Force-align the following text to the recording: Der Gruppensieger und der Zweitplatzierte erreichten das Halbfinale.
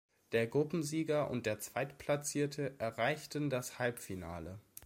Der 0.31 0.47
Gruppensieger 0.47 1.29
und 1.29 1.45
der 1.45 1.59
Zweitplatzierte 1.59 2.73
erreichten 2.79 3.51
das 3.51 3.77
Halbfinale. 3.77 4.57